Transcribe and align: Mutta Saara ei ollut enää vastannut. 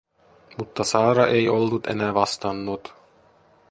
Mutta 0.57 0.83
Saara 0.83 1.27
ei 1.27 1.49
ollut 1.49 1.87
enää 1.87 2.13
vastannut. 2.13 2.93